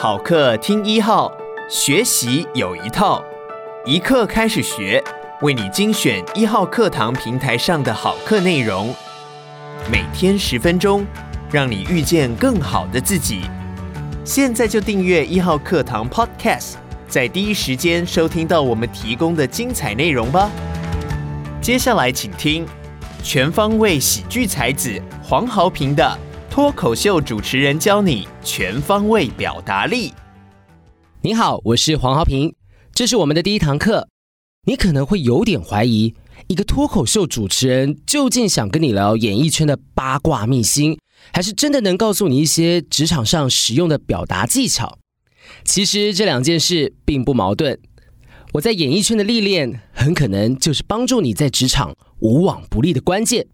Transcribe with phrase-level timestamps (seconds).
[0.00, 1.28] 好课听一号，
[1.68, 3.20] 学习有一套，
[3.84, 5.02] 一课开始学，
[5.40, 8.94] 为你精选一号课堂平台上的好课内容，
[9.90, 11.04] 每天十分钟，
[11.50, 13.40] 让你遇见更好的自己。
[14.24, 16.74] 现在就订阅一号课堂 Podcast，
[17.08, 20.48] 在第一时间收听到我们提供的精彩内容吧。
[21.60, 22.64] 接下来请听
[23.20, 26.18] 全方位喜剧才子黄豪平的。
[26.58, 30.12] 脱口秀主持人教你全方位表达力。
[31.22, 32.52] 你好，我是黄豪平，
[32.92, 34.08] 这是我们的第一堂课。
[34.66, 36.12] 你可能会有点怀疑，
[36.48, 40.98] 一个脱口秀主持人究竟想跟你聊演艺圈的八卦秘辛，
[41.32, 44.98] 还是真的能告诉你一些职场上实用的表达技巧？
[45.64, 47.78] 其实这两件事并不矛盾。
[48.54, 53.46] 我在演艺圈的历练，很可能就是帮助你在职场无往不利的关键。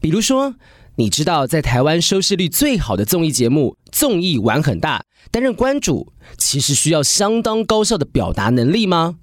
[0.00, 0.54] 比如说，
[0.98, 9.18] 你知道在台湾收视率最好的综艺节目《综艺玩很大》担任关主，其实需要相当高效的表达能力吗？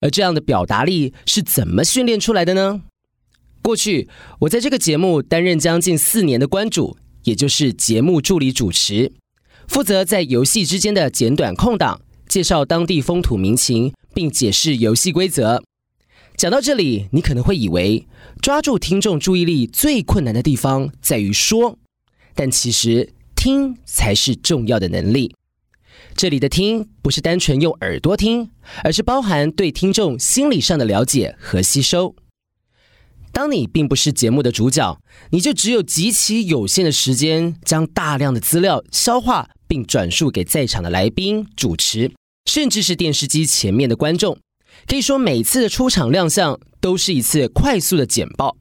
[0.00, 2.82] 而这样的表达力是怎么训练出来的呢？
[3.60, 4.08] 过去
[4.42, 9.10] 我在这个节目担任将近四年的关主，也就是节目助理主持，
[9.66, 15.64] 负责在游戏之间的简短空档，介绍当地风土民情，并解释游戏规则。
[16.36, 18.06] 讲到这里，你可能会以为
[18.42, 21.78] 抓住听众注意力最困难的地方在于说，
[22.34, 25.34] 但其实听才是重要的能力。
[26.14, 28.50] 这里的听不是单纯用耳朵听，
[28.84, 32.14] 而是包含对听众心理上的了解和吸收。
[33.32, 34.98] 当你并不是节目的主角，
[35.30, 42.12] 你就只有极其有限的时间，将大量的资料消化并转述给在场的来宾、主持，
[42.44, 44.38] 甚至是电视机前面的观众。
[44.86, 48.56] 可以说，每次的出场亮相都是一次快速的简报。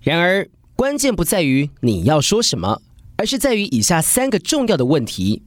[0.00, 2.82] 然而，关键不在于你要说什么，
[3.16, 5.42] 而是在于以下三个重要的问题：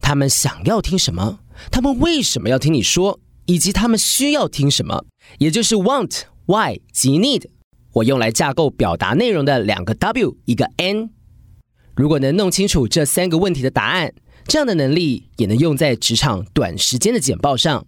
[0.00, 1.40] 他们想要听什么？
[1.70, 3.18] 他们为什么要听你说？
[3.46, 5.04] 以及他们需要听什么？
[5.38, 7.46] 也就是 want、why 及 need。
[7.92, 11.10] 我用来架构表达内容的两个 W，一个 N。
[11.96, 14.14] 如果能弄清楚这三个问题的答案，
[14.46, 17.84] 这样的能力也能用在职场短时间的简报上。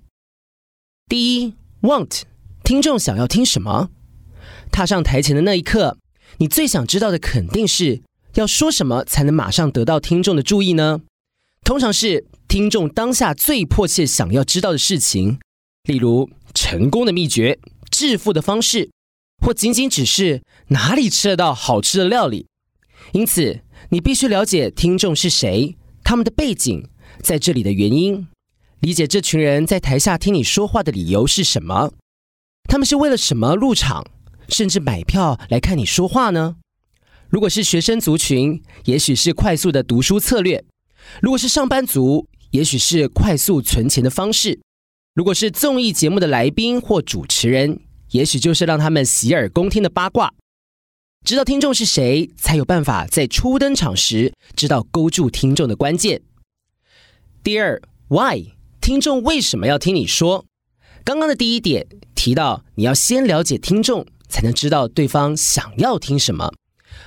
[1.09, 2.23] 第一，want，
[2.65, 3.91] 听众想要听什么？
[4.71, 5.99] 踏上台前的那一刻，
[6.39, 8.01] 你最想知道的肯定是
[8.35, 11.03] 要说什么才能马上得到听众的注意呢？
[11.65, 15.39] 通常是听众当下最迫切想要知道的事情，
[15.85, 17.59] 例如成功的秘诀、
[17.91, 18.91] 致富的方式，
[19.45, 22.47] 或仅仅只是哪里吃得到好吃的料理。
[23.13, 26.89] 因此，你必须了解听众是谁，他们的背景，
[27.21, 28.27] 在这里的原因。
[28.83, 31.93] 理解这群人在台下听你说话的理由是什么？
[32.69, 34.05] 他们是为了什么入场，
[34.49, 36.57] 甚至买票来看你说话呢？
[37.29, 40.65] 如果是学生族群，也许是快速的读书策略；
[41.21, 44.59] 如果是上班族，也许是快速存钱的方式；
[45.15, 47.79] 如果是综艺节目的来宾或主持人，
[48.11, 50.35] 也许就是让他们洗耳恭听的八卦。
[51.25, 56.21] 知道听众是谁，才有办法在初登场时知道勾住听众的关键。
[57.45, 58.55] 第二，Why？
[58.83, 60.45] 听众为什么要听你说？
[61.05, 66.53] 刚刚的第一点提到，你要先了解听众，才能知道对方想要听什么。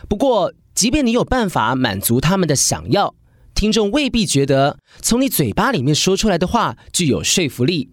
[0.07, 3.13] 不过，即便你有办法满足他们的想要，
[3.53, 7.89] 听众未必觉得从你嘴巴里面说出来的话具有说服力，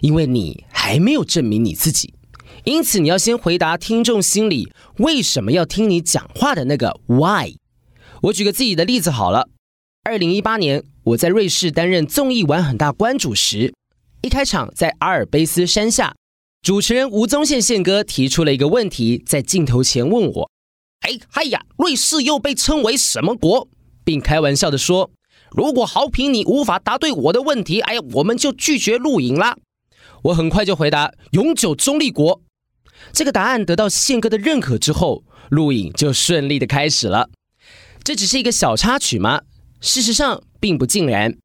[0.00, 2.14] 因为你还没有证明你自己。
[2.62, 7.56] 因此，你要先回答听众心里为什么要听你讲话的那个 why。
[8.22, 9.48] 我举个自己的例子好了。
[10.04, 13.74] 二零一八年，我在瑞士担任综艺玩很大关主时，
[14.22, 16.14] 一开场在阿尔卑斯山下，
[16.62, 20.50] 主持人吴宗宪宪哥提出了一个问题，在镜头前问我
[21.06, 23.68] ：“哎嗨呀，瑞士又被称为什么国？”
[24.02, 25.10] 并开玩笑地说
[25.54, 29.58] ：“如果豪平你无法答对我的问题，哎呀，我们就拒绝录影啦。”
[30.24, 32.40] 我很快就回答：“永久中立国。”
[33.12, 37.28] 这个答案得到宪哥的认可之后，录影就顺利的开始了。
[38.02, 39.42] 这只是一个小插曲吗？
[39.84, 41.36] 事实上，并不尽然。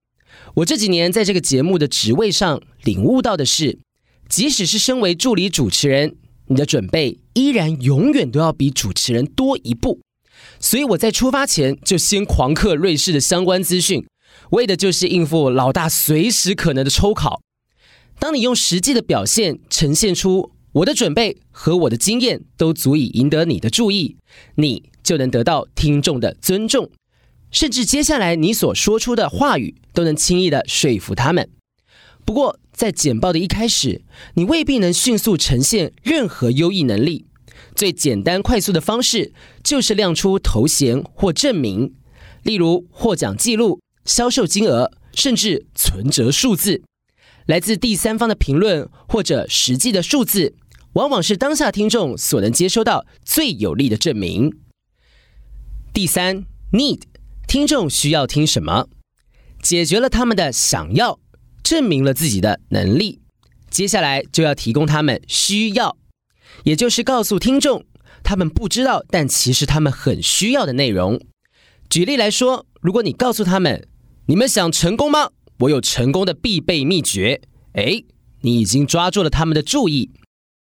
[0.55, 3.79] 我这几年在这个节目的职位上领悟到的是，
[4.29, 6.15] 即使是身为助理主持人，
[6.47, 9.99] 你的准备依然永远都要比主持人多一步。
[10.57, 14.05] 所以我在出发前就先狂刻瑞士的相关资讯，
[14.51, 17.41] 为的就是应付老大随时可能的抽考。
[18.19, 24.15] 当你用实际的表现呈现出我的准备和我的经验都足以赢得你的注意，
[24.55, 26.89] 你就能得到听众的尊重。
[27.51, 31.49] 甚至接下来你所说出的话语都能轻易地说服他们。
[32.25, 34.03] 不过，在简报的一开始，
[34.35, 37.25] 你未必能迅速呈现任何优异能力。
[37.75, 41.95] 最简单快速的方式就是亮出头衔或证明，
[42.43, 46.83] 例如获奖记录、销售金额、甚至存折数字。
[47.45, 50.55] 来自第三方的评论或者实际的数字，
[50.93, 54.55] 往往是当下听众所能接收到最有力的证明。
[55.91, 57.01] 第三，need，
[57.49, 58.87] 听众需要听什么？
[59.63, 61.19] 解决了他们的想要，
[61.63, 63.21] 证明了自己的能力。
[63.71, 65.97] 接下来就要提供他们需要，
[66.63, 67.83] 也就是告诉听众
[68.23, 71.19] 他们不知道，但其实他们很需要的内容。
[71.89, 73.87] 举例来说，如果你告诉他们，
[74.27, 75.31] 你们想成功吗？
[75.61, 77.41] 我有成功的必备秘诀。
[77.73, 78.05] 诶，
[78.41, 80.11] 你已经抓住了他们的注意，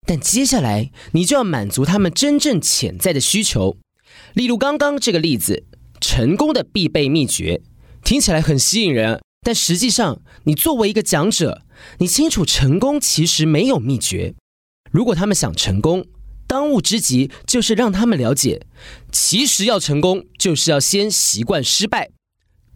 [0.06, 3.76] 但接下来你就要满足他们真正潜在的需求。
[4.32, 5.64] 例如刚刚这个例子，
[6.00, 7.62] 成功的必备秘诀，
[8.02, 11.62] 听起来很吸引人，但实际上，你作为一个讲者，
[11.98, 14.34] 你清楚成功其实没有秘诀。
[14.90, 16.04] 如果他们想成功，
[16.46, 18.66] 当务之急就是让他们了解，
[19.12, 22.10] 其实要成功，就是要先习惯失败。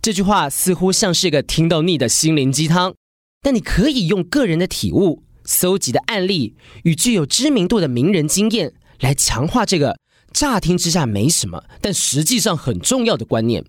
[0.01, 2.95] 这句话似乎像是个听到腻的心灵鸡汤，
[3.43, 6.55] 但你可以用个人的体悟、搜集的案例
[6.85, 9.99] 与具有知名度的名人经验来强化这个
[10.35, 13.65] 乍听之下没什么，但实际上很重要的观念。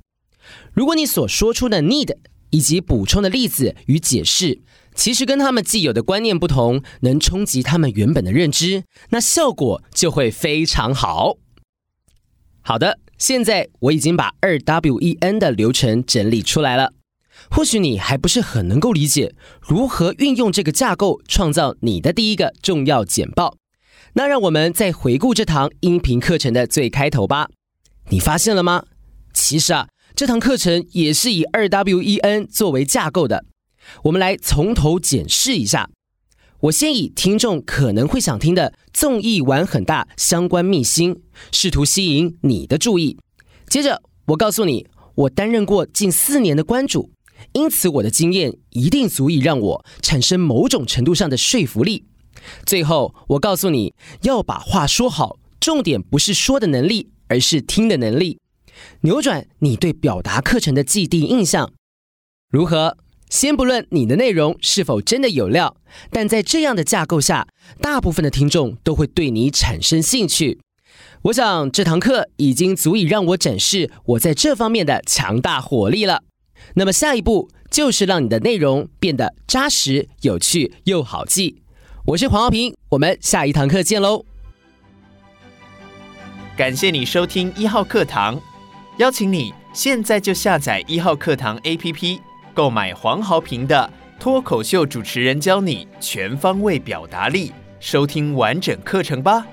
[0.73, 2.17] 如果你所说出的 need
[2.49, 4.59] 以及补充的例子与解释，
[4.93, 11.37] 其实跟他们既有的观念不同，能冲击他们原本的认知，那效果就会非常好。
[12.61, 12.99] 好的。
[13.17, 16.91] 现在我已经把二 W E N 的流程整理出来了，
[17.49, 23.55] 或许你还不是很能够理解如何运用这个架构创造你的第一个重要简报。
[24.17, 27.49] 那让我们再回顾这堂音频课程的最开头吧。
[28.11, 28.85] 你发现了吗？
[29.33, 33.43] 其实啊，这堂课程也是以二 W E N 作为架构的。
[34.03, 35.89] 我们来从头检视一下。
[36.61, 41.21] 我先以听众可能会想听的综艺玩很大相关秘辛，
[41.51, 43.17] 试图吸引你的注意。
[43.67, 47.11] 接着，我告诉你，我担任过近四年的关主，
[47.51, 52.05] 因此我的经验一定足以让我产生某种程度上的说服力。
[52.65, 58.39] 最后，我告诉你要把话说好，重点不是说的能力，而是听的能力，
[59.01, 61.71] 扭转你对表达课程的既定印象。
[62.49, 62.97] 如何？
[63.27, 65.75] 先不论你的内容是否真的有料，
[66.11, 67.47] 但在这样的架构下，
[67.81, 70.59] 大部分的听众都会对你产生兴趣。
[71.23, 76.21] 我想这堂课已经足以让我展示我在这方面的强大火力了。
[76.75, 81.63] 那么下一步就是让你的内容变得扎实、有趣又好记。
[82.07, 84.23] 我是黄浩平，我们下一堂课见喽！
[86.55, 88.39] 感谢你收听一号课堂，
[88.97, 92.19] 邀请你现在就下载一号课堂 APP。
[92.53, 99.43] 购买黄豪平的脱口秀主持人教你全方位表达力，收听完整课程吧。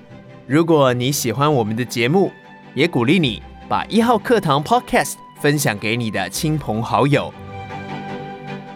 [0.46, 2.31] 如果你喜欢我们的节目，
[2.75, 7.32] 也鼓励你把一号课堂 Podcast 分享给你的亲朋好友。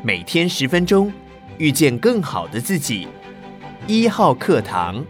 [0.03, 1.13] 每天十分钟，
[1.59, 3.07] 遇见更好的自己。
[3.89, 5.05] 一号课堂。